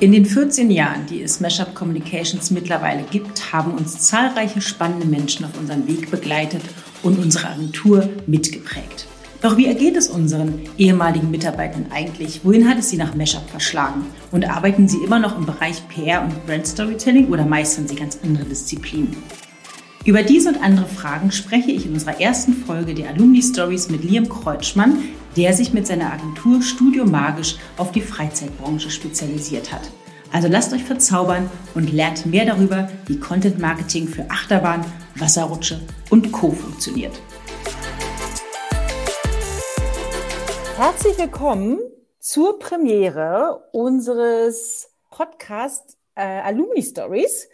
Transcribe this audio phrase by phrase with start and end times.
[0.00, 5.44] In den 14 Jahren, die es Mashup Communications mittlerweile gibt, haben uns zahlreiche spannende Menschen
[5.44, 6.62] auf unserem Weg begleitet
[7.02, 9.08] und unsere Agentur mitgeprägt.
[9.42, 12.44] Doch wie ergeht es unseren ehemaligen Mitarbeitern eigentlich?
[12.44, 14.06] Wohin hat es sie nach Mashup verschlagen?
[14.30, 18.20] Und arbeiten sie immer noch im Bereich PR und Brand Storytelling oder meistern sie ganz
[18.22, 19.16] andere Disziplinen?
[20.08, 24.02] Über diese und andere Fragen spreche ich in unserer ersten Folge der Alumni Stories mit
[24.04, 25.04] Liam Kreutschmann,
[25.36, 29.82] der sich mit seiner Agentur Studio Magisch auf die Freizeitbranche spezialisiert hat.
[30.32, 34.82] Also lasst euch verzaubern und lernt mehr darüber, wie Content Marketing für Achterbahn,
[35.16, 35.78] Wasserrutsche
[36.08, 36.52] und Co.
[36.52, 37.20] funktioniert.
[40.78, 41.80] Herzlich willkommen
[42.18, 47.46] zur Premiere unseres Podcast äh, Alumni Stories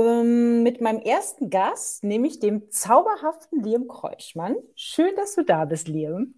[0.00, 4.56] ähm, mit meinem ersten Gast, nämlich dem zauberhaften Liam Kreutschmann.
[4.74, 6.34] Schön, dass du da bist, Liam.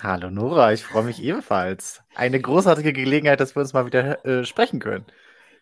[0.00, 2.02] Hallo Nora, ich freue mich ebenfalls.
[2.14, 5.04] Eine großartige Gelegenheit, dass wir uns mal wieder äh, sprechen können.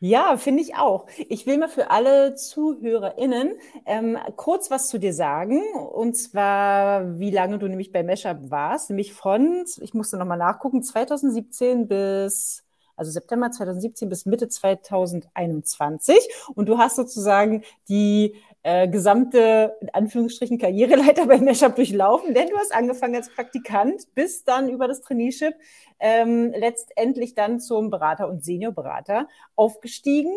[0.03, 1.07] Ja, finde ich auch.
[1.29, 3.52] Ich will mal für alle ZuhörerInnen
[3.85, 5.60] ähm, kurz was zu dir sagen.
[5.93, 8.88] Und zwar, wie lange du nämlich bei Meshup warst.
[8.88, 12.65] Nämlich von, ich musste nochmal nachgucken, 2017 bis
[13.01, 16.18] also September 2017 bis Mitte 2021.
[16.54, 22.59] Und du hast sozusagen die äh, gesamte, in Anführungsstrichen, Karriereleiter bei Meshup durchlaufen, denn du
[22.59, 25.54] hast angefangen als Praktikant, bis dann über das Traineeship
[25.98, 30.37] ähm, letztendlich dann zum Berater und Seniorberater aufgestiegen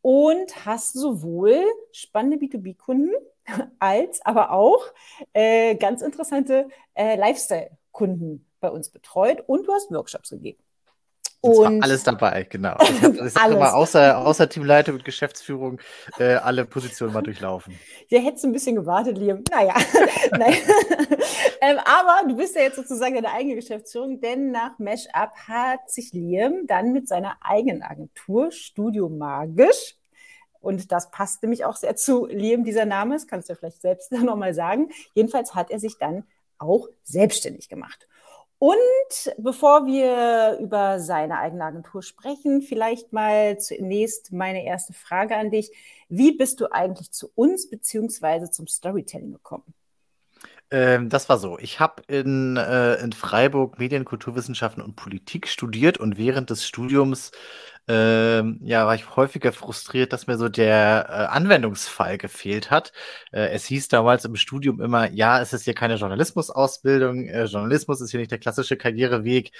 [0.00, 3.10] und hast sowohl spannende B2B-Kunden
[3.80, 4.84] als aber auch
[5.32, 10.63] äh, ganz interessante äh, Lifestyle-Kunden bei uns betreut und du hast Workshops gegeben.
[11.44, 12.76] Und alles dabei, genau.
[12.80, 15.80] Ich habe mal außer, außer Teamleitung und Geschäftsführung
[16.18, 17.78] äh, alle Positionen mal durchlaufen.
[18.08, 19.42] Ja, hättest du ein bisschen gewartet, Liam.
[19.50, 19.74] Naja,
[21.60, 26.12] ähm, aber du bist ja jetzt sozusagen deine eigene Geschäftsführung, denn nach Meshup hat sich
[26.12, 29.96] Liam dann mit seiner eigenen Agentur Studio Magisch
[30.64, 33.82] und das passt nämlich auch sehr zu Liam, dieser Name, das kannst du ja vielleicht
[33.82, 34.88] selbst nochmal sagen.
[35.12, 36.24] Jedenfalls hat er sich dann
[36.58, 38.08] auch selbstständig gemacht.
[38.64, 45.50] Und bevor wir über seine eigene Agentur sprechen, vielleicht mal zunächst meine erste Frage an
[45.50, 45.70] dich.
[46.08, 49.74] Wie bist du eigentlich zu uns beziehungsweise zum Storytelling gekommen?
[50.70, 51.58] Ähm, das war so.
[51.58, 57.32] Ich habe in, äh, in Freiburg Medien, Kulturwissenschaften und Politik studiert und während des Studiums
[57.86, 62.92] ähm, ja, war ich häufiger frustriert, dass mir so der äh, Anwendungsfall gefehlt hat.
[63.30, 68.00] Äh, es hieß damals im Studium immer, ja, es ist hier keine Journalismusausbildung, äh, Journalismus
[68.00, 69.52] ist hier nicht der klassische Karriereweg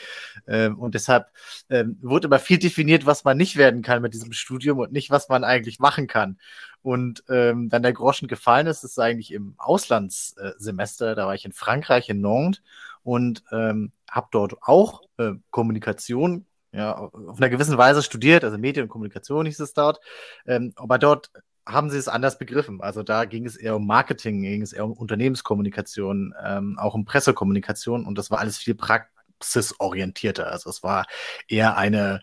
[0.46, 1.26] ähm, und deshalb
[1.68, 5.10] ähm, wurde immer viel definiert, was man nicht werden kann mit diesem Studium und nicht,
[5.10, 6.38] was man eigentlich machen kann.
[6.80, 11.52] Und ähm, dann der Groschen gefallen ist, ist eigentlich im Auslandssemester, da war ich in
[11.52, 12.62] Frankreich, in Nantes
[13.02, 18.84] und ähm, habe dort auch äh, Kommunikation ja, auf einer gewissen Weise studiert, also Medien
[18.84, 20.00] und Kommunikation hieß es dort.
[20.46, 21.30] Ähm, aber dort
[21.66, 22.80] haben sie es anders begriffen.
[22.82, 27.04] Also da ging es eher um Marketing, ging es eher um Unternehmenskommunikation, ähm, auch um
[27.04, 30.50] Pressekommunikation und das war alles viel praxisorientierter.
[30.50, 31.06] Also es war
[31.48, 32.20] eher eine,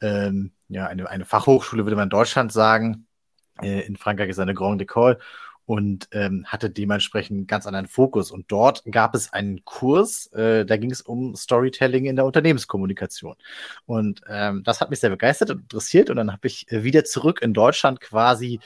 [0.00, 3.06] ähm, ja, eine, eine Fachhochschule, würde man in Deutschland sagen.
[3.60, 5.18] Äh, in Frankreich ist eine Grande École
[5.68, 8.30] und ähm, hatte dementsprechend einen ganz anderen Fokus.
[8.30, 13.36] Und dort gab es einen Kurs, äh, da ging es um Storytelling in der Unternehmenskommunikation.
[13.84, 16.08] Und ähm, das hat mich sehr begeistert und interessiert.
[16.08, 18.60] Und dann habe ich äh, wieder zurück in Deutschland quasi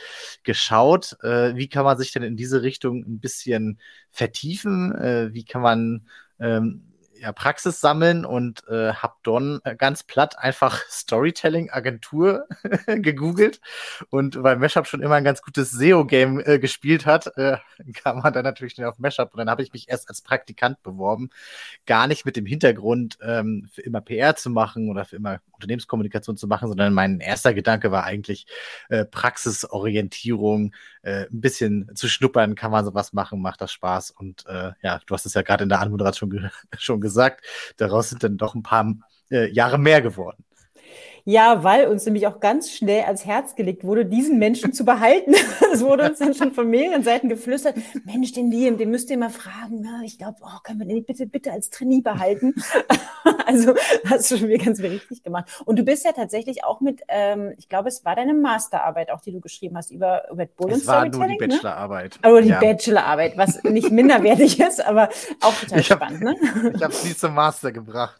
[0.45, 3.81] geschaut, äh, wie kann man sich denn in diese Richtung ein bisschen
[4.13, 6.07] vertiefen, äh, wie kann man
[6.39, 6.92] ähm,
[7.23, 12.49] ja, Praxis sammeln und äh, habe dann äh, ganz platt einfach Storytelling-Agentur
[12.87, 13.61] gegoogelt.
[14.11, 17.59] Und weil Meshup schon immer ein ganz gutes SEO-Game äh, gespielt hat, äh,
[17.95, 19.33] kam man dann natürlich schnell auf Meshup.
[19.33, 21.31] Und dann habe ich mich erst als Praktikant beworben.
[21.87, 26.37] Gar nicht mit dem Hintergrund, ähm, für immer PR zu machen oder für immer Unternehmenskommunikation
[26.37, 28.47] zu machen, sondern mein erster Gedanke war eigentlich
[28.89, 34.11] äh, Praxisorientierung, äh, ein bisschen zu schnuppern, kann man sowas machen, macht das Spaß.
[34.11, 37.45] Und äh, ja, du hast es ja gerade in der Anmoderation schon gesagt gesagt,
[37.77, 38.93] daraus sind dann doch ein paar
[39.31, 40.45] äh, Jahre mehr geworden.
[41.25, 45.35] Ja, weil uns nämlich auch ganz schnell ans Herz gelegt wurde, diesen Menschen zu behalten.
[45.73, 49.17] Es wurde uns dann schon von mehreren Seiten geflüstert, Mensch, den Liam, den müsst ihr
[49.17, 49.81] mal fragen.
[49.81, 50.03] Ne?
[50.05, 52.55] Ich glaube, oh, können wir den bitte, bitte als Trainee behalten?
[53.47, 53.75] also
[54.05, 55.63] hast du schon wieder ganz richtig gemacht.
[55.65, 59.23] Und du bist ja tatsächlich auch mit, ähm, ich glaube, es war deine Masterarbeit auch,
[59.23, 61.47] die du geschrieben hast über Red Bull Es war nur die ne?
[61.47, 62.19] Bachelorarbeit.
[62.23, 62.31] Ne?
[62.31, 62.61] Oder die ja.
[62.61, 65.09] Bachelorarbeit, was nicht minderwertig ist, aber
[65.41, 66.25] auch total ich spannend.
[66.25, 66.73] Hab, ne?
[66.75, 68.19] Ich habe es nie zum Master gebracht.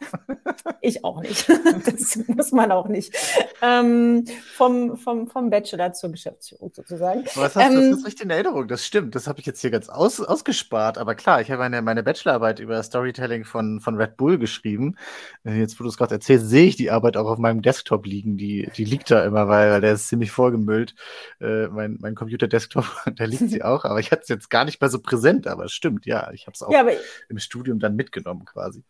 [0.81, 1.49] Ich auch nicht.
[1.85, 3.13] Das muss man auch nicht nicht.
[3.61, 4.25] Ähm,
[4.55, 7.25] vom, vom, vom Bachelor zur Geschäftsführung sozusagen.
[7.35, 8.67] Was hast ähm, das ist richtig in Erinnerung?
[8.67, 9.15] Das stimmt.
[9.15, 10.97] Das habe ich jetzt hier ganz aus, ausgespart.
[10.97, 14.97] Aber klar, ich habe meine, meine Bachelorarbeit über Storytelling von, von Red Bull geschrieben.
[15.43, 18.05] Äh, jetzt, wo du es gerade erzählst, sehe ich die Arbeit auch auf meinem Desktop
[18.05, 18.37] liegen.
[18.37, 20.95] Die, die liegt da immer, weil, weil der ist ziemlich vollgemüllt.
[21.41, 22.85] Äh, mein, mein Computer-Desktop,
[23.15, 23.83] da liegt sie auch.
[23.83, 25.47] Aber ich hatte es jetzt gar nicht mehr so präsent.
[25.47, 26.31] Aber es stimmt, ja.
[26.31, 26.85] Ich habe es auch ja,
[27.29, 28.83] im Studium dann mitgenommen quasi.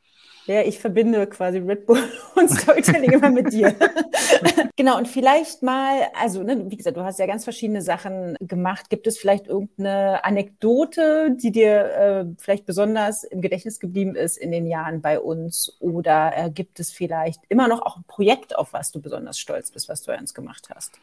[0.45, 2.03] Ja, ich verbinde quasi Red Bull
[2.35, 3.73] und Storytelling immer mit dir.
[4.75, 8.89] genau, und vielleicht mal, also ne, wie gesagt, du hast ja ganz verschiedene Sachen gemacht.
[8.89, 14.51] Gibt es vielleicht irgendeine Anekdote, die dir äh, vielleicht besonders im Gedächtnis geblieben ist in
[14.51, 15.77] den Jahren bei uns?
[15.79, 19.71] Oder äh, gibt es vielleicht immer noch auch ein Projekt, auf was du besonders stolz
[19.71, 20.99] bist, was du ernst gemacht hast?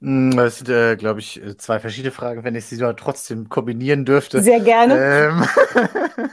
[0.00, 3.48] Hm, das sind, äh, glaube ich, äh, zwei verschiedene Fragen, wenn ich sie aber trotzdem
[3.48, 4.42] kombinieren dürfte.
[4.42, 4.94] Sehr gerne.
[4.98, 5.48] Ähm,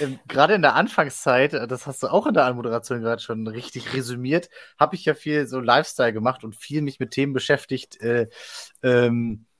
[0.00, 3.46] ähm, gerade in der Anfangszeit, äh, das hast du auch in der Anmoderation gerade schon
[3.46, 4.48] richtig resümiert,
[4.78, 8.28] habe ich ja viel so Lifestyle gemacht und viel mich mit Themen beschäftigt, äh,
[8.82, 9.55] ähm, äh,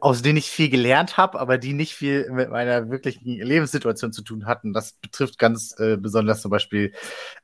[0.00, 4.22] aus denen ich viel gelernt habe, aber die nicht viel mit meiner wirklichen Lebenssituation zu
[4.22, 4.74] tun hatten.
[4.74, 6.92] Das betrifft ganz äh, besonders zum Beispiel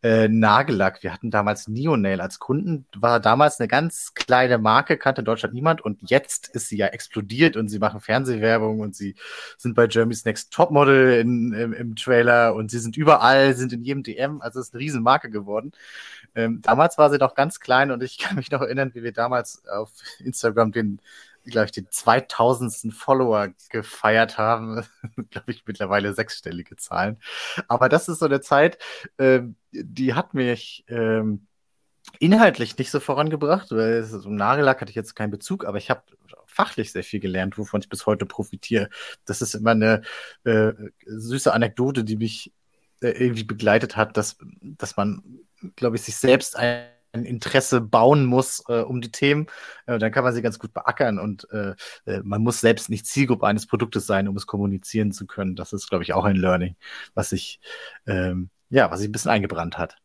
[0.02, 1.02] äh, Nagellack.
[1.02, 5.54] Wir hatten damals Neonail als Kunden, war damals eine ganz kleine Marke, kannte in Deutschland
[5.54, 9.14] niemand und jetzt ist sie ja explodiert und sie machen Fernsehwerbung und sie
[9.56, 13.82] sind bei Jeremy's Next Topmodel in, im, im Trailer und sie sind überall, sind in
[13.82, 15.72] jedem DM, also ist eine Riesenmarke geworden.
[16.34, 19.12] Ähm, damals war sie noch ganz klein und ich kann mich noch erinnern, wie wir
[19.12, 21.00] damals auf Instagram den
[21.46, 22.92] glaube ich, den 2000.
[22.92, 24.84] Follower gefeiert haben.
[25.30, 27.18] glaube ich, mittlerweile sechsstellige Zahlen.
[27.68, 28.78] Aber das ist so eine Zeit,
[29.18, 31.46] äh, die hat mich ähm,
[32.18, 36.02] inhaltlich nicht so vorangebracht, weil so Nagellack hatte ich jetzt keinen Bezug, aber ich habe
[36.46, 38.88] fachlich sehr viel gelernt, wovon ich bis heute profitiere.
[39.24, 40.02] Das ist immer eine
[40.44, 40.72] äh,
[41.04, 42.52] süße Anekdote, die mich
[43.00, 45.22] äh, irgendwie begleitet hat, dass, dass man,
[45.76, 46.86] glaube ich, sich selbst ein
[47.20, 49.46] ein Interesse bauen muss äh, um die Themen,
[49.86, 51.74] äh, dann kann man sie ganz gut beackern und äh,
[52.06, 55.56] äh, man muss selbst nicht Zielgruppe eines Produktes sein, um es kommunizieren zu können.
[55.56, 56.76] Das ist, glaube ich, auch ein Learning,
[57.14, 57.60] was sich
[58.06, 59.96] ähm, ja, was sich ein bisschen eingebrannt hat.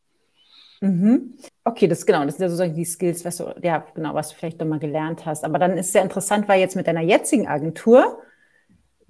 [0.82, 1.38] Mhm.
[1.64, 4.36] Okay, das genau, das sind ja sozusagen die Skills, was du, ja, genau, was du
[4.36, 5.44] vielleicht nochmal gelernt hast.
[5.44, 8.20] Aber dann ist es ja interessant, weil jetzt mit deiner jetzigen Agentur,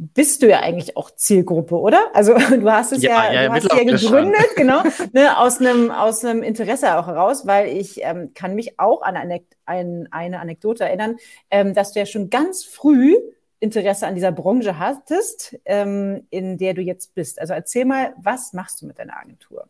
[0.02, 2.10] bist du ja eigentlich auch Zielgruppe, oder?
[2.14, 4.82] Also du hast es ja, ja, ja du hast ja gegründet, genau,
[5.14, 9.16] ne, aus einem aus einem Interesse auch heraus, weil ich ähm, kann mich auch an
[9.16, 11.18] eine, ein, eine Anekdote erinnern,
[11.52, 13.16] ähm, dass du ja schon ganz früh
[13.60, 17.40] Interesse an dieser Branche hattest, ähm, in der du jetzt bist.
[17.40, 19.68] Also erzähl mal, was machst du mit deiner Agentur?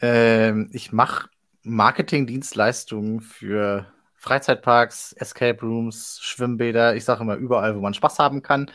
[0.00, 1.28] Ähm, ich mache
[1.64, 3.86] Marketingdienstleistungen für
[4.24, 8.70] Freizeitparks, Escape Rooms, Schwimmbäder, ich sage immer überall, wo man Spaß haben kann.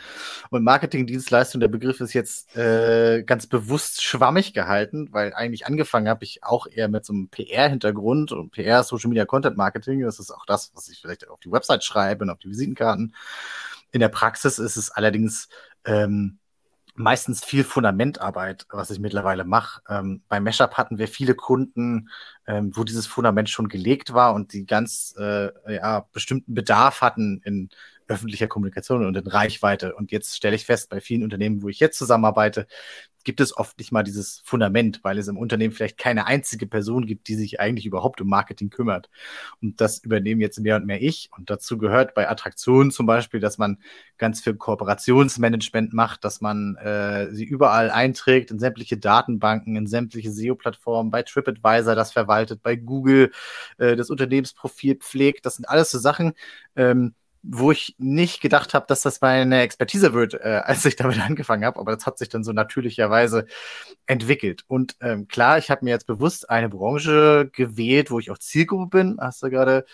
[0.52, 6.24] Und Marketingdienstleistung, der Begriff ist jetzt äh, ganz bewusst schwammig gehalten, weil eigentlich angefangen habe
[6.24, 10.02] ich auch eher mit so einem PR-Hintergrund und PR, Social Media Content Marketing.
[10.04, 13.16] Das ist auch das, was ich vielleicht auf die Website schreibe und auf die Visitenkarten.
[13.92, 15.50] In der Praxis ist es allerdings
[15.84, 16.38] ähm,
[17.00, 19.82] meistens viel Fundamentarbeit, was ich mittlerweile mache.
[19.88, 22.10] Ähm, bei Meshup hatten wir viele Kunden,
[22.46, 27.42] ähm, wo dieses Fundament schon gelegt war und die ganz äh, ja, bestimmten Bedarf hatten
[27.46, 27.70] in
[28.10, 29.96] öffentlicher Kommunikation und in Reichweite.
[29.96, 32.68] Und jetzt stelle ich fest, bei vielen Unternehmen, wo ich jetzt zusammenarbeite,
[33.30, 37.06] gibt es oft nicht mal dieses Fundament, weil es im Unternehmen vielleicht keine einzige Person
[37.06, 39.08] gibt, die sich eigentlich überhaupt um Marketing kümmert.
[39.62, 41.30] Und das übernehmen jetzt mehr und mehr ich.
[41.38, 43.78] Und dazu gehört bei Attraktionen zum Beispiel, dass man
[44.18, 50.32] ganz viel Kooperationsmanagement macht, dass man äh, sie überall einträgt in sämtliche Datenbanken, in sämtliche
[50.32, 53.32] SEO-Plattformen, bei TripAdvisor das verwaltet, bei Google
[53.78, 55.46] äh, das Unternehmensprofil pflegt.
[55.46, 56.34] Das sind alles so Sachen,
[56.76, 61.20] ähm, wo ich nicht gedacht habe, dass das meine Expertise wird, äh, als ich damit
[61.20, 63.46] angefangen habe, aber das hat sich dann so natürlicherweise
[64.06, 64.64] entwickelt.
[64.68, 68.98] Und ähm, klar, ich habe mir jetzt bewusst eine Branche gewählt, wo ich auch Zielgruppe
[68.98, 69.86] bin, hast du gerade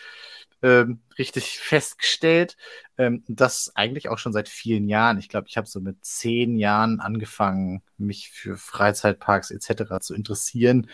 [0.62, 2.58] ähm, richtig festgestellt.
[2.98, 5.20] Ähm, das eigentlich auch schon seit vielen Jahren.
[5.20, 10.00] Ich glaube, ich habe so mit zehn Jahren angefangen, mich für Freizeitparks etc.
[10.02, 10.88] zu interessieren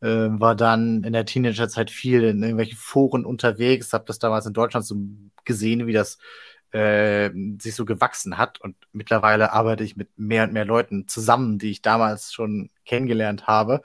[0.00, 4.52] äh, war dann in der Teenagerzeit viel in irgendwelchen Foren unterwegs, habe das damals in
[4.52, 4.96] Deutschland so
[5.44, 6.18] gesehen, wie das
[6.72, 7.30] äh,
[7.60, 8.60] sich so gewachsen hat.
[8.60, 13.46] Und mittlerweile arbeite ich mit mehr und mehr Leuten zusammen, die ich damals schon kennengelernt
[13.46, 13.82] habe.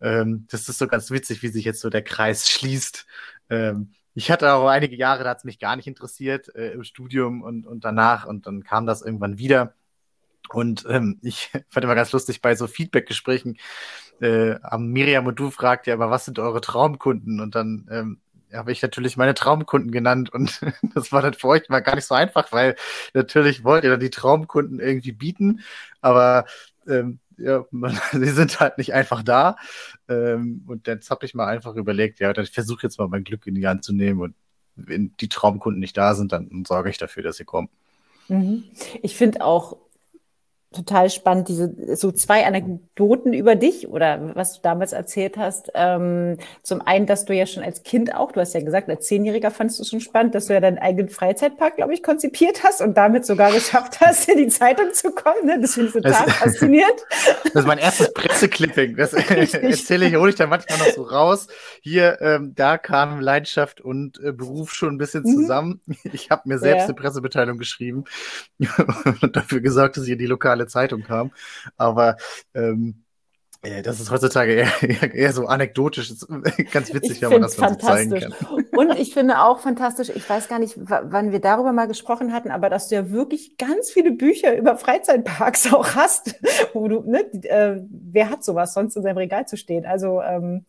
[0.00, 3.06] Ähm, das ist so ganz witzig, wie sich jetzt so der Kreis schließt.
[3.50, 6.84] Ähm, ich hatte auch einige Jahre, da hat es mich gar nicht interessiert äh, im
[6.84, 9.74] Studium und, und danach und dann kam das irgendwann wieder.
[10.48, 13.58] Und ähm, ich fand immer ganz lustig bei so Feedback-Gesprächen,
[14.20, 17.40] äh, Miriam und du fragt ja immer, was sind eure Traumkunden?
[17.40, 18.20] Und dann ähm,
[18.52, 20.60] habe ich natürlich meine Traumkunden genannt und
[20.94, 22.76] das war dann für euch mal gar nicht so einfach, weil
[23.14, 25.60] natürlich wollt ihr dann die Traumkunden irgendwie bieten,
[26.00, 26.46] aber
[26.86, 29.56] ähm, ja, man, sie sind halt nicht einfach da.
[30.08, 33.46] Ähm, und jetzt habe ich mal einfach überlegt, ja, ich versuche jetzt mal mein Glück
[33.46, 34.34] in die Hand zu nehmen und
[34.76, 37.68] wenn die Traumkunden nicht da sind, dann sorge ich dafür, dass sie kommen.
[38.28, 38.64] Mhm.
[39.02, 39.76] Ich finde auch
[40.72, 45.72] total spannend, diese so zwei Anekdoten über dich oder was du damals erzählt hast.
[45.74, 49.06] Ähm, zum einen, dass du ja schon als Kind auch, du hast ja gesagt, als
[49.06, 52.82] Zehnjähriger fandest du schon spannend, dass du ja deinen eigenen Freizeitpark, glaube ich, konzipiert hast
[52.82, 55.44] und damit sogar geschafft hast, in die Zeitung zu kommen.
[55.44, 55.58] Ne?
[55.60, 56.94] Das finde ich total das, faszinierend.
[57.52, 58.96] Das ist mein erstes Presseclipping.
[58.96, 61.48] Das erzähle ich, hole ich dann manchmal noch so raus.
[61.80, 65.34] Hier, ähm, da kam Leidenschaft und äh, Beruf schon ein bisschen mhm.
[65.34, 65.80] zusammen.
[65.86, 65.96] Mhm.
[66.12, 66.84] Ich habe mir selbst ja.
[66.84, 68.04] eine Pressemitteilung geschrieben
[69.22, 71.32] und dafür gesorgt, dass ich in die lokale lokale Zeitung kam.
[71.76, 72.16] Aber
[72.54, 73.02] ähm,
[73.62, 76.12] äh, das ist heutzutage eher, eher, so anekdotisch.
[76.72, 78.34] Ganz witzig, wenn man das mal so zeigen kann.
[78.76, 82.50] Und ich finde auch fantastisch, ich weiß gar nicht, wann wir darüber mal gesprochen hatten,
[82.50, 86.36] aber dass du ja wirklich ganz viele Bücher über Freizeitparks auch hast,
[86.72, 89.84] wo du, ne, äh, wer hat sowas sonst in seinem Regal zu stehen?
[89.84, 90.64] Also ähm,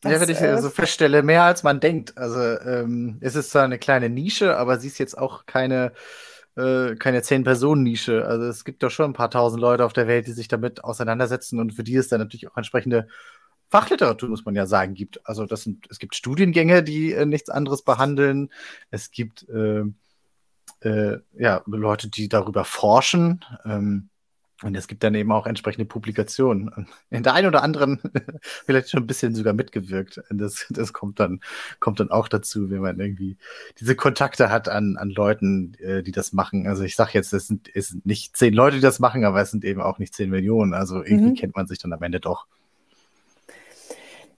[0.00, 2.16] das, ja, wenn ich äh, so feststelle, mehr als man denkt.
[2.16, 5.92] Also ähm, es ist zwar eine kleine Nische, aber sie ist jetzt auch keine
[6.56, 8.26] äh, keine Zehn-Personen-Nische.
[8.26, 10.84] Also es gibt doch schon ein paar tausend Leute auf der Welt, die sich damit
[10.84, 13.08] auseinandersetzen und für die es dann natürlich auch entsprechende
[13.70, 15.26] Fachliteratur, muss man ja sagen, gibt.
[15.26, 18.50] Also das sind, es gibt Studiengänge, die äh, nichts anderes behandeln.
[18.90, 19.84] Es gibt äh,
[20.80, 23.44] äh, ja, Leute, die darüber forschen.
[23.64, 24.09] Ähm,
[24.62, 26.86] und es gibt dann eben auch entsprechende Publikationen.
[27.08, 27.98] In der einen oder anderen
[28.66, 30.22] vielleicht schon ein bisschen sogar mitgewirkt.
[30.30, 31.40] Das, das kommt dann,
[31.78, 33.38] kommt dann auch dazu, wenn man irgendwie
[33.78, 36.66] diese Kontakte hat an, an Leuten, äh, die das machen.
[36.66, 39.40] Also ich sage jetzt, es sind, es sind nicht zehn Leute, die das machen, aber
[39.40, 40.74] es sind eben auch nicht zehn Millionen.
[40.74, 41.36] Also irgendwie mhm.
[41.36, 42.46] kennt man sich dann am Ende doch.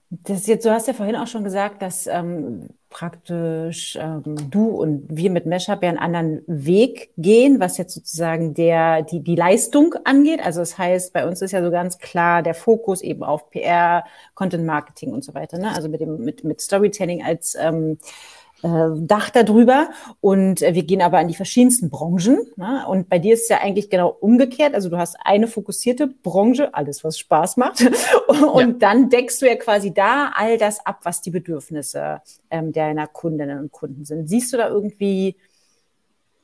[0.09, 5.05] Das jetzt, du hast ja vorhin auch schon gesagt, dass ähm, praktisch ähm, du und
[5.09, 9.95] wir mit Meshup ja einen anderen Weg gehen, was jetzt sozusagen der, die, die Leistung
[10.05, 10.39] angeht.
[10.41, 14.05] Also das heißt, bei uns ist ja so ganz klar der Fokus eben auf PR,
[14.35, 15.57] Content Marketing und so weiter.
[15.57, 15.73] Ne?
[15.75, 19.89] Also mit dem, mit, mit Storytelling als ähm, äh, Dach darüber
[20.21, 22.39] und äh, wir gehen aber an die verschiedensten Branchen.
[22.55, 22.85] Ne?
[22.87, 24.73] Und bei dir ist es ja eigentlich genau umgekehrt.
[24.73, 27.81] Also du hast eine fokussierte Branche, alles was Spaß macht.
[28.27, 28.77] und ja.
[28.79, 33.59] dann deckst du ja quasi da all das ab, was die Bedürfnisse ähm, deiner Kundinnen
[33.59, 34.29] und Kunden sind.
[34.29, 35.35] Siehst du da irgendwie,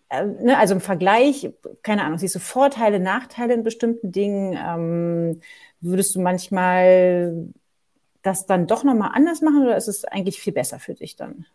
[0.10, 1.50] äh, ne, also im Vergleich,
[1.84, 4.60] keine Ahnung, siehst du Vorteile, Nachteile in bestimmten Dingen?
[4.62, 5.42] Ähm,
[5.80, 7.48] würdest du manchmal
[8.24, 11.46] das dann doch nochmal anders machen oder ist es eigentlich viel besser für dich dann?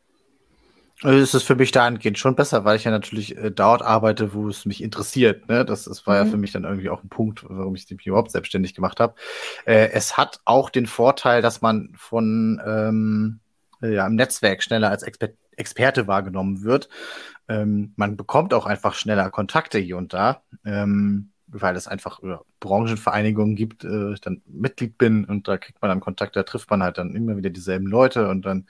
[1.05, 4.33] Also ist es für mich dahingehend schon besser, weil ich ja natürlich äh, dort arbeite,
[4.33, 5.47] wo es mich interessiert.
[5.49, 5.65] Ne?
[5.67, 6.25] Das, das war mhm.
[6.25, 9.15] ja für mich dann irgendwie auch ein Punkt, warum ich mich überhaupt selbstständig gemacht habe.
[9.67, 13.41] Äh, es hat auch den Vorteil, dass man von ähm,
[13.83, 16.89] ja, im Netzwerk schneller als Exper Experte wahrgenommen wird.
[17.47, 20.43] Ähm, man bekommt auch einfach schneller Kontakte hier und da.
[20.65, 21.31] Ähm,
[21.61, 22.21] weil es einfach
[22.61, 26.69] Branchenvereinigungen gibt, äh, ich dann Mitglied bin und da kriegt man dann Kontakt, da trifft
[26.71, 28.67] man halt dann immer wieder dieselben Leute und dann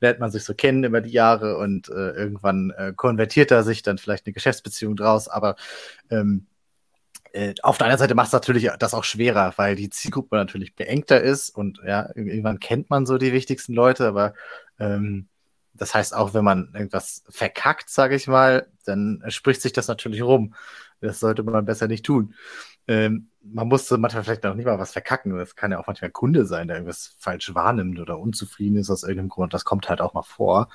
[0.00, 3.82] lernt man sich so kennen über die Jahre und äh, irgendwann äh, konvertiert da sich
[3.82, 5.56] dann vielleicht eine Geschäftsbeziehung draus, aber
[6.10, 6.46] ähm,
[7.32, 10.76] äh, auf der anderen Seite macht es natürlich das auch schwerer, weil die Zielgruppe natürlich
[10.76, 14.34] beengter ist und ja, irgendwann kennt man so die wichtigsten Leute, aber
[14.78, 15.28] ähm,
[15.74, 20.22] das heißt, auch wenn man irgendwas verkackt, sage ich mal, dann spricht sich das natürlich
[20.22, 20.54] rum.
[21.02, 22.34] Das sollte man besser nicht tun.
[22.88, 25.36] Ähm, man musste manchmal vielleicht noch nicht mal was verkacken.
[25.36, 28.90] Das kann ja auch manchmal ein Kunde sein, der irgendwas falsch wahrnimmt oder unzufrieden ist
[28.90, 29.52] aus irgendeinem Grund.
[29.52, 30.68] Das kommt halt auch mal vor.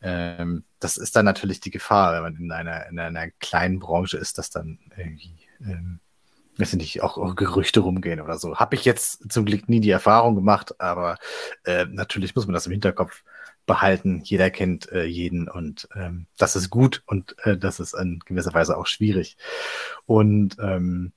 [0.00, 4.16] Ähm, das ist dann natürlich die Gefahr, wenn man in einer, in einer kleinen Branche
[4.16, 6.00] ist, dass dann irgendwie, ähm,
[6.56, 8.56] weiß nicht, auch, auch Gerüchte rumgehen oder so.
[8.56, 11.16] Habe ich jetzt zum Glück nie die Erfahrung gemacht, aber
[11.64, 13.24] äh, natürlich muss man das im Hinterkopf
[13.66, 14.20] behalten.
[14.24, 18.54] Jeder kennt äh, jeden und ähm, das ist gut und äh, das ist in gewisser
[18.54, 19.36] Weise auch schwierig.
[20.06, 21.12] Und ähm,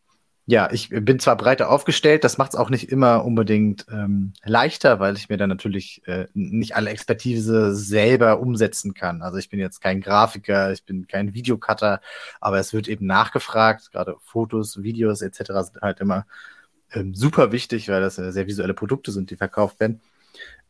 [0.50, 4.98] ja, ich bin zwar breiter aufgestellt, das macht es auch nicht immer unbedingt ähm, leichter,
[5.02, 9.22] weil ich mir dann natürlich äh, nicht alle Expertise selber umsetzen kann.
[9.22, 12.00] Also ich bin jetzt kein Grafiker, ich bin kein Videocutter,
[12.40, 15.38] aber es wird eben nachgefragt, gerade Fotos, Videos etc.
[15.64, 16.26] sind halt immer
[16.94, 20.00] ähm, super wichtig, weil das äh, sehr visuelle Produkte sind, die verkauft werden.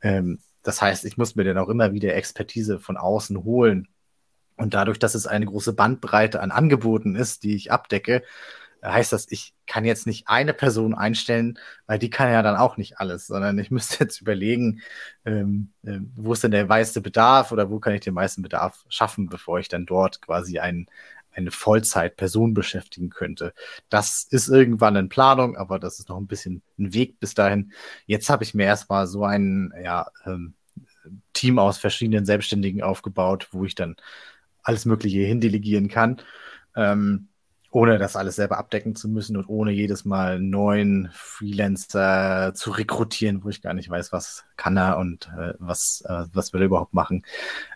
[0.01, 3.87] Ähm, das heißt, ich muss mir dann auch immer wieder Expertise von außen holen.
[4.57, 8.23] Und dadurch, dass es eine große Bandbreite an Angeboten ist, die ich abdecke,
[8.83, 12.75] heißt das, ich kann jetzt nicht eine Person einstellen, weil die kann ja dann auch
[12.75, 14.81] nicht alles, sondern ich müsste jetzt überlegen,
[15.23, 18.83] ähm, äh, wo ist denn der meiste Bedarf oder wo kann ich den meisten Bedarf
[18.89, 20.87] schaffen, bevor ich dann dort quasi ein,
[21.37, 23.53] eine Vollzeitperson beschäftigen könnte.
[23.89, 27.71] Das ist irgendwann in Planung, aber das ist noch ein bisschen ein Weg bis dahin.
[28.05, 30.55] Jetzt habe ich mir erstmal so ein ja, ähm,
[31.33, 33.95] Team aus verschiedenen Selbstständigen aufgebaut, wo ich dann
[34.63, 36.21] alles Mögliche hindelegieren kann.
[36.75, 37.29] Ähm,
[37.69, 43.43] ohne das alles selber abdecken zu müssen und ohne jedes Mal neuen Freelancer zu rekrutieren,
[43.43, 46.67] wo ich gar nicht weiß, was kann er und äh, was, äh, was will er
[46.67, 47.25] überhaupt machen.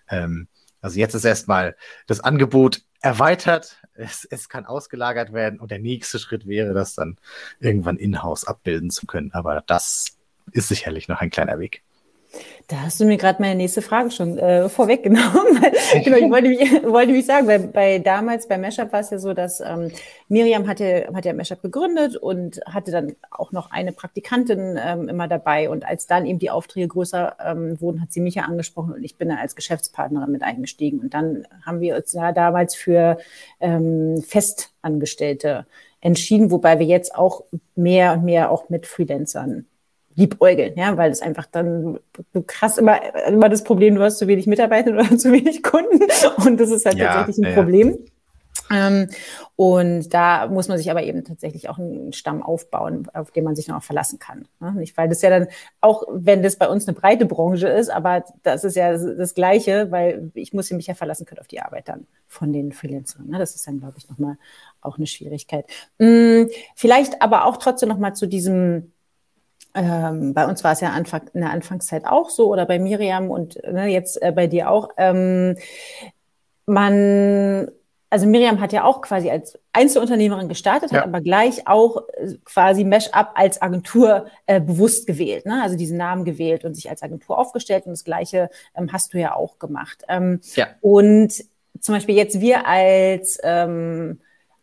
[0.10, 0.48] Ähm,
[0.82, 1.76] also jetzt ist erstmal
[2.08, 7.18] das Angebot erweitert, es, es kann ausgelagert werden und der nächste Schritt wäre, das dann
[7.60, 9.32] irgendwann in-house abbilden zu können.
[9.34, 10.18] Aber das
[10.52, 11.84] ist sicherlich noch ein kleiner Weg.
[12.68, 15.60] Da hast du mir gerade meine nächste Frage schon äh, vorweggenommen.
[16.04, 19.20] genau, ich wollte mich, wollte mich sagen, weil bei damals bei Meshup war es ja
[19.20, 19.92] so, dass ähm,
[20.30, 25.28] Miriam hatte, hat ja Meshup gegründet und hatte dann auch noch eine Praktikantin ähm, immer
[25.28, 25.70] dabei.
[25.70, 29.04] Und als dann eben die Aufträge größer ähm, wurden, hat sie mich ja angesprochen und
[29.04, 31.00] ich bin dann als Geschäftspartnerin mit eingestiegen.
[31.00, 33.18] Und dann haben wir uns ja damals für
[33.60, 35.66] ähm, Festangestellte
[36.00, 37.44] entschieden, wobei wir jetzt auch
[37.76, 39.66] mehr und mehr auch mit Freelancern
[40.16, 42.00] liebäugeln, ja, weil es einfach dann,
[42.34, 46.00] du hast immer, immer das Problem, du hast zu wenig Mitarbeiter oder zu wenig Kunden
[46.46, 47.56] und das ist halt ja, tatsächlich ein ja.
[47.56, 47.98] Problem.
[48.72, 49.10] Ähm,
[49.56, 53.56] und da muss man sich aber eben tatsächlich auch einen Stamm aufbauen, auf den man
[53.56, 54.48] sich noch auch verlassen kann.
[54.60, 54.74] Ne?
[54.74, 55.48] Nicht, weil das ja dann,
[55.82, 59.36] auch wenn das bei uns eine breite Branche ist, aber das ist ja das, das
[59.36, 63.28] Gleiche, weil ich muss mich ja verlassen können auf die Arbeit dann von den Freelancern.
[63.28, 63.40] Ne?
[63.40, 64.38] Das ist dann, glaube ich, nochmal
[64.80, 65.66] auch eine Schwierigkeit.
[66.00, 68.94] Hm, vielleicht aber auch trotzdem nochmal zu diesem,
[69.74, 73.30] ähm, bei uns war es ja Anfang, in der Anfangszeit auch so oder bei Miriam
[73.30, 74.90] und ne, jetzt äh, bei dir auch.
[74.98, 75.58] Ähm,
[76.66, 77.70] man,
[78.10, 80.98] also Miriam hat ja auch quasi als Einzelunternehmerin gestartet, ja.
[81.00, 85.62] hat aber gleich auch äh, quasi Mesh-Up als Agentur äh, bewusst gewählt, ne?
[85.64, 89.20] also diesen Namen gewählt und sich als Agentur aufgestellt und das Gleiche ähm, hast du
[89.20, 90.04] ja auch gemacht.
[90.10, 90.68] Ähm, ja.
[90.82, 91.34] Und
[91.80, 94.20] zum Beispiel jetzt wir als ähm,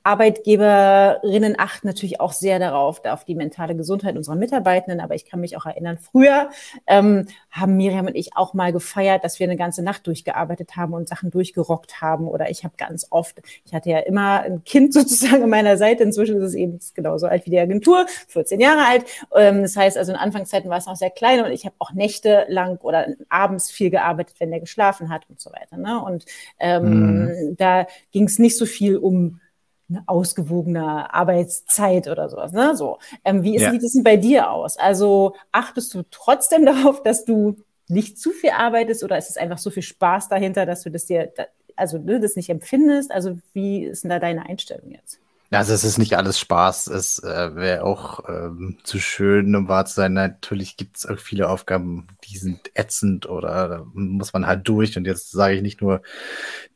[0.08, 5.00] Arbeitgeberinnen achten natürlich auch sehr darauf, auf die mentale Gesundheit unserer Mitarbeitenden.
[5.00, 6.48] Aber ich kann mich auch erinnern, früher
[6.86, 10.94] ähm, haben Miriam und ich auch mal gefeiert, dass wir eine ganze Nacht durchgearbeitet haben
[10.94, 12.26] und Sachen durchgerockt haben.
[12.26, 16.04] Oder ich habe ganz oft, ich hatte ja immer ein Kind sozusagen an meiner Seite.
[16.04, 19.04] Inzwischen ist es eben genauso alt wie die Agentur, 14 Jahre alt.
[19.36, 21.92] Ähm, das heißt, also in Anfangszeiten war es noch sehr klein und ich habe auch
[21.92, 25.76] nächtelang oder abends viel gearbeitet, wenn der geschlafen hat und so weiter.
[25.76, 26.02] Ne?
[26.02, 26.24] Und
[26.58, 27.56] ähm, mhm.
[27.58, 29.40] da ging es nicht so viel um
[29.88, 32.52] eine ausgewogene Arbeitszeit oder sowas.
[32.52, 32.76] Ne?
[32.76, 33.70] So, ähm, wie ist, ja.
[33.70, 34.76] sieht es denn bei dir aus?
[34.76, 37.56] Also achtest du trotzdem darauf, dass du
[37.88, 41.06] nicht zu viel arbeitest oder ist es einfach so viel Spaß dahinter, dass du das
[41.06, 41.32] dir,
[41.76, 43.10] also ne, das nicht empfindest?
[43.10, 45.20] Also wie ist denn da deine Einstellung jetzt?
[45.50, 49.86] Also es ist nicht alles Spaß, es äh, wäre auch ähm, zu schön, um wahr
[49.86, 50.12] zu sein.
[50.12, 54.98] Natürlich gibt es auch viele Aufgaben, die sind ätzend oder da muss man halt durch.
[54.98, 56.02] Und jetzt sage ich nicht nur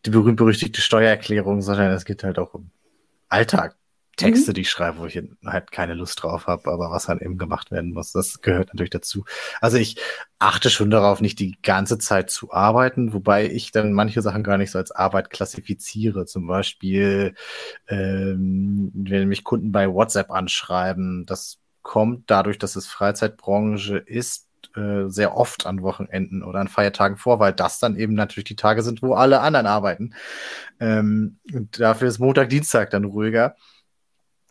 [0.07, 2.71] die berühmt-berüchtigte Steuererklärung, sondern es geht halt auch um
[3.33, 3.77] Alltag.
[4.17, 4.55] Texte, mhm.
[4.55, 7.71] die ich schreibe, wo ich halt keine Lust drauf habe, aber was dann eben gemacht
[7.71, 9.25] werden muss, das gehört natürlich dazu.
[9.61, 9.97] Also ich
[10.39, 14.59] achte schon darauf, nicht die ganze Zeit zu arbeiten, wobei ich dann manche Sachen gar
[14.59, 16.27] nicht so als Arbeit klassifiziere.
[16.27, 17.35] Zum Beispiel,
[17.89, 25.09] ähm, wenn mich Kunden bei WhatsApp anschreiben, das kommt dadurch, dass es Freizeitbranche ist, äh,
[25.09, 28.83] sehr oft an Wochenenden oder an Feiertagen vor, weil das dann eben natürlich die Tage
[28.83, 30.15] sind, wo alle anderen arbeiten.
[30.81, 33.57] Ähm, und dafür ist Montag, Dienstag dann ruhiger.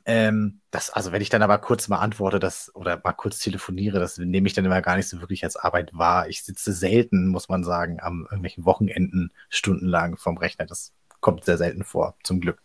[0.05, 3.99] Ähm, das, also wenn ich dann aber kurz mal antworte, das oder mal kurz telefoniere,
[3.99, 6.27] das nehme ich dann immer gar nicht so wirklich als Arbeit wahr.
[6.27, 10.65] Ich sitze selten, muss man sagen, am irgendwelchen Wochenenden stundenlang vom Rechner.
[10.65, 12.61] Das kommt sehr selten vor, zum Glück.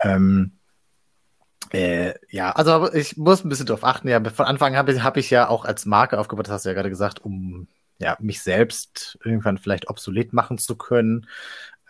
[0.00, 0.55] Ähm,
[1.72, 4.08] äh, ja, also ich muss ein bisschen drauf achten.
[4.08, 6.64] Ja, von Anfang an habe ich, hab ich ja auch als Marke aufgebaut, das hast
[6.64, 11.26] du ja gerade gesagt, um ja, mich selbst irgendwann vielleicht obsolet machen zu können.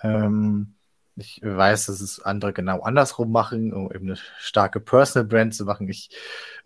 [0.03, 0.75] Ähm,
[1.17, 5.65] ich weiß, dass es andere genau andersrum machen, um eben eine starke Personal Brand zu
[5.65, 5.89] machen.
[5.89, 6.11] Ich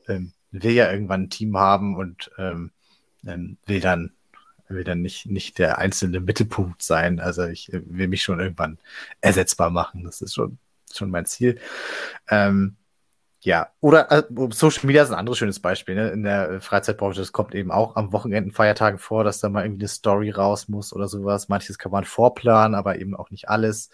[0.09, 2.73] ähm, will ja irgendwann ein Team haben und ähm,
[3.27, 4.13] ähm will dann
[4.71, 7.21] will dann nicht, nicht der einzelne Mittelpunkt sein.
[7.21, 8.79] Also ich äh, will mich schon irgendwann
[9.21, 10.05] ersetzbar machen.
[10.05, 10.59] Das ist schon,
[10.93, 11.59] schon mein Ziel.
[12.29, 12.77] Ähm,
[13.43, 15.95] ja, oder äh, Social Media ist ein anderes schönes Beispiel.
[15.95, 16.11] Ne?
[16.11, 19.83] In der Freizeitbranche, das kommt eben auch am Wochenenden, Feiertagen vor, dass da mal irgendwie
[19.83, 21.49] eine Story raus muss oder sowas.
[21.49, 23.89] Manches kann man vorplanen, aber eben auch nicht alles.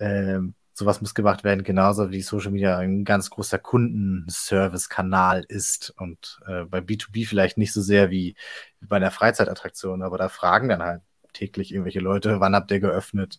[0.00, 6.40] Ähm, sowas muss gemacht werden, genauso wie Social Media ein ganz großer Kundenservice-Kanal ist und
[6.46, 8.36] äh, bei B2B vielleicht nicht so sehr wie,
[8.80, 12.80] wie bei einer Freizeitattraktion, aber da fragen dann halt täglich irgendwelche Leute, wann habt ihr
[12.80, 13.38] geöffnet,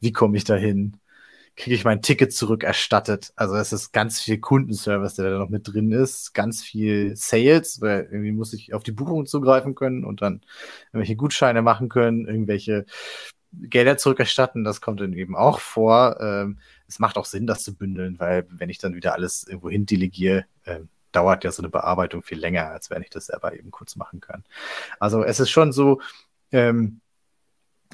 [0.00, 0.98] wie komme ich da hin,
[1.56, 3.32] kriege ich mein Ticket zurückerstattet.
[3.36, 7.80] Also es ist ganz viel Kundenservice, der da noch mit drin ist, ganz viel Sales,
[7.80, 10.40] weil irgendwie muss ich auf die Buchung zugreifen können und dann
[10.92, 12.86] irgendwelche Gutscheine machen können, irgendwelche
[13.52, 16.20] Gelder zurückerstatten, das kommt dann eben auch vor.
[16.20, 19.70] Ähm, es macht auch Sinn, das zu bündeln, weil wenn ich dann wieder alles irgendwo
[19.70, 20.80] hin delegiere, äh,
[21.12, 24.20] dauert ja so eine Bearbeitung viel länger, als wenn ich das selber eben kurz machen
[24.20, 24.42] kann.
[24.98, 26.00] Also es ist schon so,
[26.50, 27.00] ähm,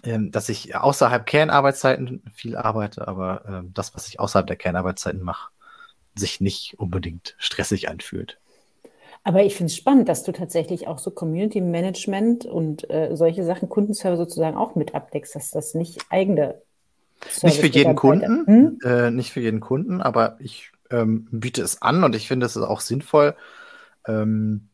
[0.04, 5.22] ähm, dass ich außerhalb Kernarbeitszeiten viel arbeite, aber ähm, das, was ich außerhalb der Kernarbeitszeiten
[5.22, 5.50] mache,
[6.14, 8.38] sich nicht unbedingt stressig anfühlt.
[9.22, 13.44] Aber ich finde es spannend, dass du tatsächlich auch so Community Management und äh, solche
[13.44, 16.62] Sachen, Kundenservice sozusagen auch mit abdeckst, dass das nicht eigene
[17.28, 18.78] Service Nicht für jeden Kunden, hm?
[18.82, 22.56] äh, nicht für jeden Kunden, aber ich ähm, biete es an und ich finde es
[22.56, 23.36] ist auch sinnvoll,
[24.06, 24.69] ähm,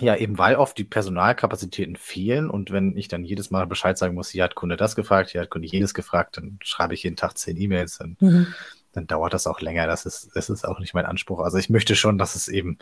[0.00, 4.14] ja, eben weil oft die Personalkapazitäten fehlen und wenn ich dann jedes Mal Bescheid sagen
[4.14, 7.16] muss, hier hat Kunde das gefragt, hier hat Kunde jenes gefragt, dann schreibe ich jeden
[7.16, 8.46] Tag zehn E-Mails, dann, mhm.
[8.92, 9.86] dann dauert das auch länger.
[9.86, 11.40] Das ist, das ist auch nicht mein Anspruch.
[11.40, 12.78] Also ich möchte schon, dass es eben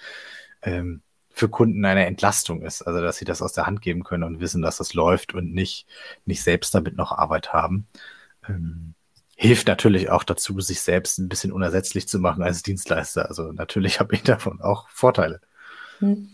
[0.62, 4.24] ähm, für Kunden eine Entlastung ist, also dass sie das aus der Hand geben können
[4.24, 5.86] und wissen, dass das läuft und nicht,
[6.26, 7.86] nicht selbst damit noch Arbeit haben.
[8.48, 8.94] Ähm,
[9.36, 13.28] hilft natürlich auch dazu, sich selbst ein bisschen unersetzlich zu machen als Dienstleister.
[13.28, 15.40] Also natürlich habe ich davon auch Vorteile.
[15.98, 16.30] Hm.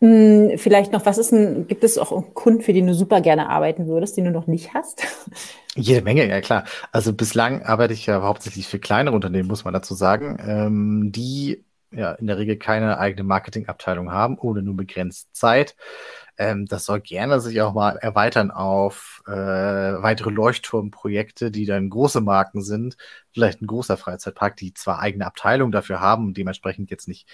[0.00, 3.48] Hm, vielleicht noch, was ist ein, gibt es auch Kunden, für die du super gerne
[3.48, 5.02] arbeiten würdest, die du noch nicht hast?
[5.74, 6.64] Jede Menge, ja klar.
[6.92, 11.64] Also bislang arbeite ich ja hauptsächlich für kleinere Unternehmen, muss man dazu sagen, ähm, die
[11.90, 15.74] ja in der Regel keine eigene Marketingabteilung haben oder nur begrenzt Zeit.
[16.36, 22.20] Ähm, das soll gerne sich auch mal erweitern auf äh, weitere Leuchtturmprojekte, die dann große
[22.20, 22.96] Marken sind.
[23.32, 27.28] Vielleicht ein großer Freizeitpark, die zwar eigene Abteilung dafür haben und dementsprechend jetzt nicht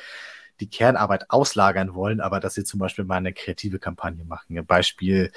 [0.60, 4.64] die Kernarbeit auslagern wollen, aber dass sie zum Beispiel mal eine kreative Kampagne machen.
[4.66, 5.32] Beispiel,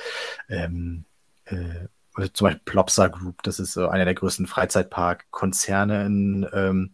[0.50, 1.06] ähm,
[1.46, 1.88] äh,
[2.34, 6.92] zum Beispiel Plopsa Group, das ist so einer der größten Freizeitpark-Konzerne in, ähm,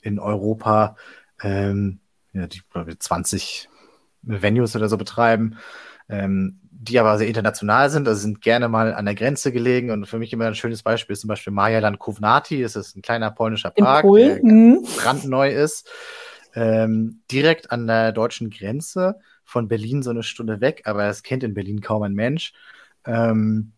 [0.00, 0.96] in Europa,
[1.42, 2.00] ähm,
[2.32, 2.62] ja, die
[2.98, 3.68] 20
[4.22, 5.58] Venues oder so betreiben,
[6.08, 10.06] ähm, die aber sehr international sind, also sind gerne mal an der Grenze gelegen und
[10.06, 13.30] für mich immer ein schönes Beispiel ist zum Beispiel Majaland Kownati, das ist ein kleiner
[13.30, 14.84] polnischer Park, der mhm.
[14.96, 15.88] brandneu ist
[16.54, 21.42] ähm, direkt an der deutschen Grenze von Berlin so eine Stunde weg, aber das kennt
[21.42, 22.52] in Berlin kaum ein Mensch.
[23.06, 23.72] Ähm,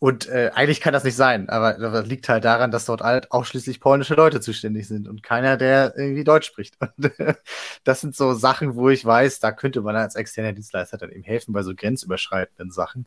[0.00, 3.32] und äh, eigentlich kann das nicht sein, aber das liegt halt daran, dass dort halt
[3.32, 6.76] ausschließlich polnische Leute zuständig sind und keiner, der irgendwie Deutsch spricht.
[6.96, 7.34] Und äh,
[7.82, 11.24] das sind so Sachen, wo ich weiß, da könnte man als externer Dienstleister dann eben
[11.24, 13.06] helfen bei so grenzüberschreitenden Sachen.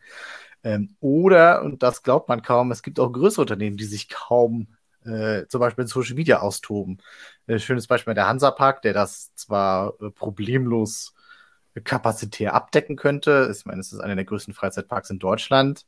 [0.63, 4.67] Ähm, oder, und das glaubt man kaum, es gibt auch größere Unternehmen, die sich kaum
[5.05, 6.99] äh, zum Beispiel in Social Media austoben.
[7.51, 11.13] Ein schönes Beispiel der Hansapark, der das zwar äh, problemlos
[11.83, 13.53] kapazitär abdecken könnte.
[13.55, 15.85] Ich meine, es ist einer der größten Freizeitparks in Deutschland.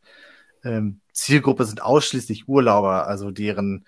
[0.63, 3.85] Ähm, Zielgruppe sind ausschließlich Urlauber, also deren,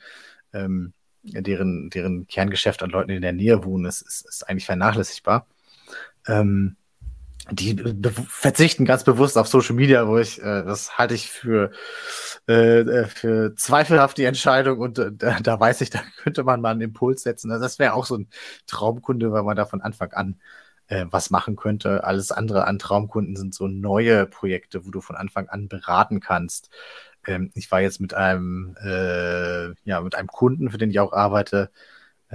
[0.54, 4.66] ähm, deren, deren Kerngeschäft an Leuten, die in der Nähe wohnen, ist, ist, ist eigentlich
[4.66, 5.48] vernachlässigbar.
[6.28, 6.76] Ähm,
[7.52, 7.76] die
[8.28, 11.72] verzichten ganz bewusst auf Social Media, wo ich, äh, das halte ich für,
[12.48, 16.72] äh, äh für zweifelhaft die Entscheidung und äh, da, weiß ich, da könnte man mal
[16.72, 17.52] einen Impuls setzen.
[17.52, 18.30] Also das wäre auch so ein
[18.68, 20.40] Traumkunde, weil man da von Anfang an
[20.88, 22.04] äh, was machen könnte.
[22.04, 26.70] Alles andere an Traumkunden sind so neue Projekte, wo du von Anfang an beraten kannst.
[27.28, 31.14] Ähm, ich war jetzt mit einem, äh, ja, mit einem Kunden, für den ich auch
[31.14, 31.72] arbeite,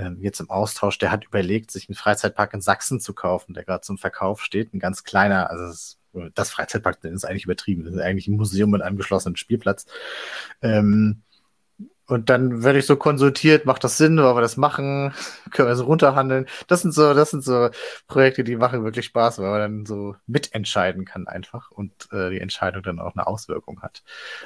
[0.00, 3.64] ähm, jetzt im Austausch, der hat überlegt, sich einen Freizeitpark in Sachsen zu kaufen, der
[3.64, 4.72] gerade zum Verkauf steht.
[4.72, 5.98] Ein ganz kleiner, also das,
[6.34, 7.84] das Freizeitpark ist eigentlich übertrieben.
[7.84, 9.86] Das ist eigentlich ein Museum mit einem geschlossenen Spielplatz.
[10.62, 11.22] Ähm,
[12.06, 15.12] und dann werde ich so konsultiert, macht das Sinn, wollen wir das machen?
[15.52, 16.46] Können wir so runterhandeln?
[16.66, 17.70] Das sind so, das sind so
[18.08, 22.40] Projekte, die machen wirklich Spaß, weil man dann so mitentscheiden kann einfach und äh, die
[22.40, 24.02] Entscheidung dann auch eine Auswirkung hat.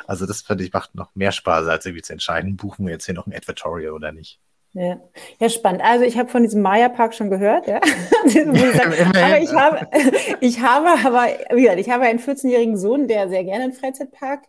[0.06, 3.06] Also das finde ich macht noch mehr Spaß, als irgendwie zu entscheiden, buchen wir jetzt
[3.06, 4.40] hier noch ein Advertorial oder nicht.
[4.74, 5.00] Ja.
[5.38, 5.82] ja, spannend.
[5.84, 7.76] Also ich habe von diesem Maya-Park schon gehört, ja.
[8.24, 9.88] aber ich habe,
[10.40, 13.76] ich habe aber, wie gesagt, ich habe einen 14-jährigen Sohn, der sehr gerne in den
[13.78, 14.42] Freizeitpark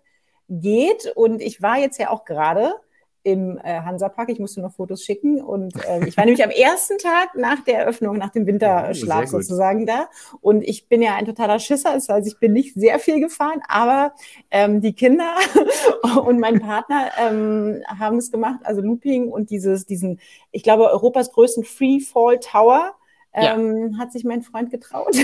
[0.50, 1.12] geht.
[1.16, 2.74] Und ich war jetzt ja auch gerade
[3.26, 4.30] im äh, Hansapark.
[4.30, 5.42] Ich musste noch Fotos schicken.
[5.42, 9.28] Und äh, ich war nämlich am ersten Tag nach der Eröffnung, nach dem Winterschlaf oh,
[9.28, 10.08] sozusagen da.
[10.42, 13.62] Und ich bin ja ein totaler Schisser, das heißt, ich bin nicht sehr viel gefahren,
[13.68, 14.14] aber
[14.52, 15.34] ähm, die Kinder
[16.24, 20.20] und mein Partner ähm, haben es gemacht, also Looping und dieses, diesen,
[20.52, 22.94] ich glaube, Europas größten Free Fall Tower.
[23.38, 23.98] Ähm, ja.
[23.98, 25.18] hat sich mein Freund getraut.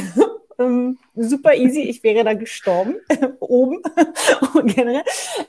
[0.62, 2.95] Ähm, super easy, ich wäre da gestorben,
[3.39, 3.82] oben
[4.65, 5.04] generell.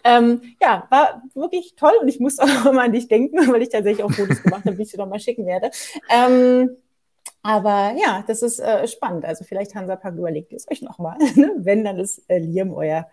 [0.05, 3.69] Ähm, ja, war wirklich toll und ich muss auch immer an dich denken, weil ich
[3.69, 5.71] tatsächlich auch Fotos gemacht habe, die ich dir nochmal schicken werde.
[6.11, 6.77] Ähm,
[7.43, 9.25] aber ja, das ist äh, spannend.
[9.25, 11.53] Also vielleicht Hansapark überlegt es euch nochmal, ne?
[11.59, 13.09] wenn, dann ist äh, Liam euer,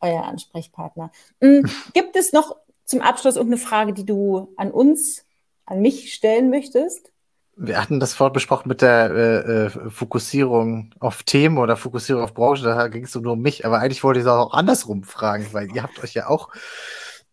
[0.00, 1.10] euer Ansprechpartner.
[1.40, 1.68] Mhm.
[1.92, 5.26] Gibt es noch zum Abschluss irgendeine Frage, die du an uns,
[5.66, 7.12] an mich stellen möchtest?
[7.58, 12.34] Wir hatten das vorhin besprochen mit der äh, äh, Fokussierung auf Themen oder Fokussierung auf
[12.34, 15.46] Branche, da ging es nur um mich, aber eigentlich wollte ich es auch andersrum fragen,
[15.52, 16.50] weil ihr habt euch ja auch,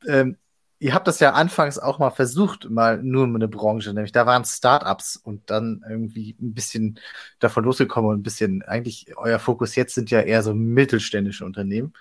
[0.08, 0.38] ähm,
[0.80, 4.46] ihr habt das ja anfangs auch mal versucht, mal nur eine Branche, nämlich da waren
[4.46, 7.00] Startups und dann irgendwie ein bisschen
[7.40, 11.94] davon losgekommen und ein bisschen, eigentlich euer Fokus jetzt sind ja eher so mittelständische Unternehmen.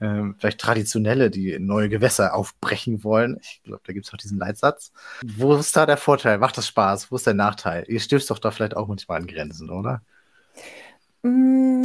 [0.00, 3.38] Ähm, vielleicht Traditionelle, die neue Gewässer aufbrechen wollen.
[3.40, 4.92] Ich glaube, da gibt es auch diesen Leitsatz.
[5.24, 6.38] Wo ist da der Vorteil?
[6.38, 7.10] Macht das Spaß?
[7.10, 7.84] Wo ist der Nachteil?
[7.88, 10.02] Ihr stößt doch da vielleicht auch manchmal an Grenzen, oder?
[11.22, 11.82] Mm,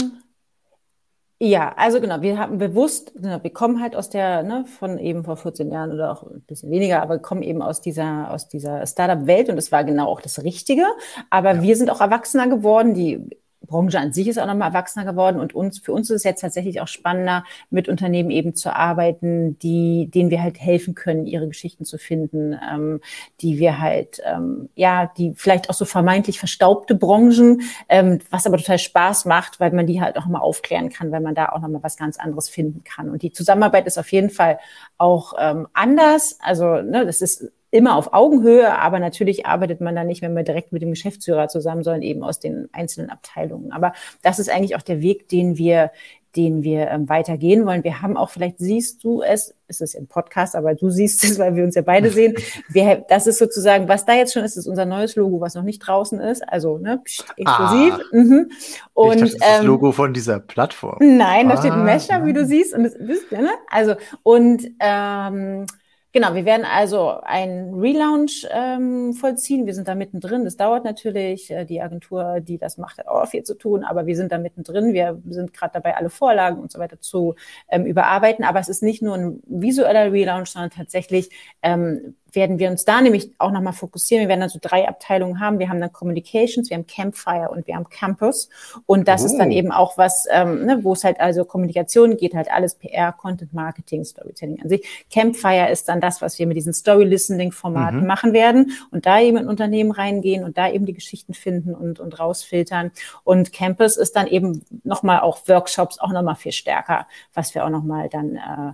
[1.45, 5.26] ja, also genau, wir haben bewusst, genau, wir kommen halt aus der, ne, von eben
[5.26, 8.88] vor 14 Jahren oder auch ein bisschen weniger, aber kommen eben aus dieser, aus dieser
[8.88, 10.86] Startup-Welt und das war genau auch das Richtige.
[11.30, 11.62] Aber ja.
[11.62, 13.30] wir sind auch Erwachsener geworden, die
[13.65, 16.41] Branche an sich ist auch nochmal erwachsener geworden und uns, für uns ist es jetzt
[16.41, 21.47] tatsächlich auch spannender, mit Unternehmen eben zu arbeiten, die, denen wir halt helfen können, ihre
[21.47, 23.02] Geschichten zu finden, ähm,
[23.41, 28.58] die wir halt, ähm, ja, die vielleicht auch so vermeintlich verstaubte Branchen, ähm, was aber
[28.58, 31.62] total Spaß macht, weil man die halt auch mal aufklären kann, weil man da auch
[31.62, 33.10] nochmal was ganz anderes finden kann.
[33.10, 34.60] Und die Zusammenarbeit ist auf jeden Fall
[34.97, 36.38] auch ähm, anders.
[36.41, 40.43] Also, ne, das ist immer auf Augenhöhe, aber natürlich arbeitet man da nicht mehr, mehr
[40.43, 43.71] direkt mit dem Geschäftsführer zusammen, sondern eben aus den einzelnen Abteilungen.
[43.71, 45.91] Aber das ist eigentlich auch der Weg, den wir
[46.36, 47.83] den wir ähm, weitergehen wollen.
[47.83, 51.38] Wir haben auch, vielleicht siehst du es, es ist ein Podcast, aber du siehst es,
[51.38, 52.33] weil wir uns ja beide sehen.
[52.69, 55.62] Wir, das ist sozusagen, was da jetzt schon ist, ist unser neues Logo, was noch
[55.62, 56.41] nicht draußen ist.
[56.49, 57.93] Also ne, pst, exklusiv.
[57.93, 58.51] Ah, mhm.
[58.93, 60.97] Und dachte, das, ähm, Logo von dieser Plattform.
[61.01, 62.73] Nein, da ah, steht Mesher, wie du siehst.
[62.73, 63.51] Und das wisst ihr, ne?
[63.69, 65.67] Also und ähm,
[66.15, 69.65] Genau, wir werden also einen Relaunch ähm, vollziehen.
[69.65, 70.43] Wir sind da mittendrin.
[70.45, 71.49] Das dauert natürlich.
[71.49, 74.38] Äh, die Agentur, die das macht, hat auch viel zu tun, aber wir sind da
[74.38, 74.93] mittendrin.
[74.93, 77.34] Wir sind gerade dabei, alle Vorlagen und so weiter zu
[77.67, 78.45] ähm, überarbeiten.
[78.45, 81.32] Aber es ist nicht nur ein visueller Relaunch, sondern tatsächlich
[81.63, 84.21] ähm, werden wir uns da nämlich auch nochmal fokussieren.
[84.21, 85.59] Wir werden dann so drei Abteilungen haben.
[85.59, 88.49] Wir haben dann Communications, wir haben Campfire und wir haben Campus.
[88.85, 89.25] Und das oh.
[89.27, 89.53] ist dann oh.
[89.53, 93.53] eben auch was, ähm, ne, wo es halt also Kommunikation geht, halt alles PR, Content
[93.53, 95.05] Marketing, Storytelling an sich.
[95.11, 98.07] Campfire ist dann das, was wir mit diesen Story-Listening-Formaten mhm.
[98.07, 101.99] machen werden und da eben in Unternehmen reingehen und da eben die Geschichten finden und,
[101.99, 102.91] und rausfiltern.
[103.23, 107.69] Und Campus ist dann eben nochmal auch Workshops, auch nochmal viel stärker, was wir auch
[107.69, 108.73] nochmal dann äh,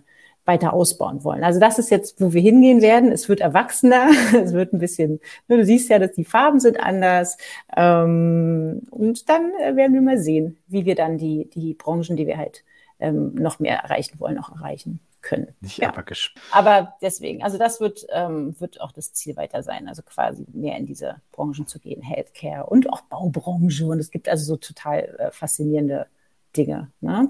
[0.49, 1.43] weiter ausbauen wollen.
[1.43, 3.11] Also das ist jetzt, wo wir hingehen werden.
[3.11, 4.09] Es wird erwachsener,
[4.43, 7.37] es wird ein bisschen, ne, du siehst ja, dass die Farben sind anders.
[7.77, 12.25] Ähm, und dann äh, werden wir mal sehen, wie wir dann die, die Branchen, die
[12.25, 12.63] wir halt
[12.99, 15.53] ähm, noch mehr erreichen wollen, auch erreichen können.
[15.61, 15.89] Nicht ja.
[15.89, 16.03] aber
[16.51, 20.77] Aber deswegen, also das wird, ähm, wird auch das Ziel weiter sein, also quasi mehr
[20.77, 23.85] in diese Branchen zu gehen, Healthcare und auch Baubranche.
[23.85, 26.07] Und es gibt also so total äh, faszinierende
[26.57, 26.89] Dinge.
[27.01, 27.27] Ne?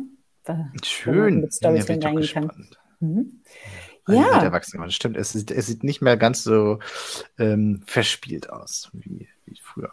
[0.84, 1.42] Schön.
[1.42, 2.70] Mit Storytelling ja, reingehen kann.
[3.00, 3.42] Mhm.
[4.08, 4.42] Ja.
[4.42, 4.86] Erwachsene.
[4.86, 6.80] Das stimmt, es sieht, es sieht nicht mehr ganz so
[7.38, 9.92] ähm, verspielt aus wie, wie früher.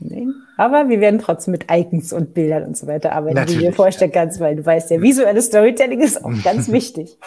[0.00, 0.28] Nee.
[0.56, 3.70] Aber wir werden trotzdem mit Icons und Bildern und so weiter arbeiten, Natürlich, wie du
[3.70, 7.18] dir vorstellen kannst, weil du weißt, der visuelle Storytelling ist auch ganz wichtig.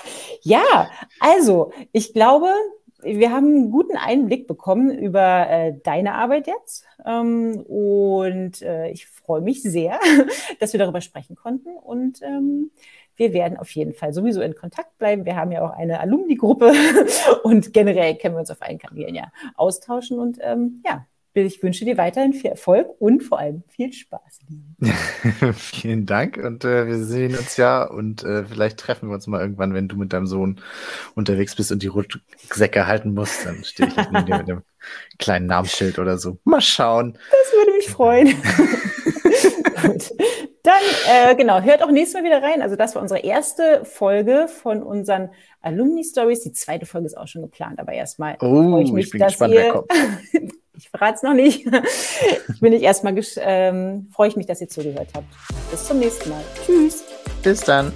[0.41, 2.47] Ja, also ich glaube,
[3.03, 6.85] wir haben einen guten Einblick bekommen über äh, deine Arbeit jetzt.
[7.05, 9.99] Ähm, und äh, ich freue mich sehr,
[10.59, 11.75] dass wir darüber sprechen konnten.
[11.75, 12.71] Und ähm,
[13.21, 15.25] wir werden auf jeden Fall sowieso in Kontakt bleiben.
[15.25, 16.73] Wir haben ja auch eine Alumni-Gruppe
[17.43, 20.17] und generell können wir uns auf allen Kanälen ja austauschen.
[20.17, 21.05] Und ähm, ja,
[21.35, 24.39] ich wünsche dir weiterhin viel Erfolg und vor allem viel Spaß.
[25.53, 29.39] Vielen Dank und äh, wir sehen uns ja und äh, vielleicht treffen wir uns mal
[29.39, 30.59] irgendwann, wenn du mit deinem Sohn
[31.13, 33.45] unterwegs bist und die Rucksäcke halten musst.
[33.45, 34.61] Dann stehe ich neben dir mit einem
[35.19, 36.39] kleinen Namensschild oder so.
[36.43, 37.13] Mal schauen.
[37.13, 38.33] Das würde mich freuen.
[40.71, 42.61] Dann, äh, genau, hört auch nächstes Mal wieder rein.
[42.61, 45.29] Also das war unsere erste Folge von unseren
[45.61, 46.41] Alumni Stories.
[46.41, 49.19] Die zweite Folge ist auch schon geplant, aber erstmal oh, freue ich mich, ich bin
[49.19, 49.83] dass gespannt, ihr...
[50.77, 51.67] ich verrate es noch nicht.
[52.61, 55.27] bin ich erstmal, ähm, freue ich mich, dass ihr zugehört habt.
[55.69, 56.41] Bis zum nächsten Mal.
[56.65, 57.03] Tschüss.
[57.43, 57.91] Bis dann.